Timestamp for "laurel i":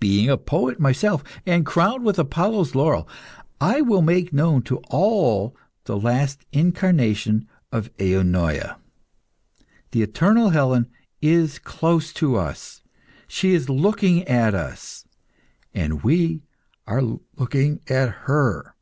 2.74-3.80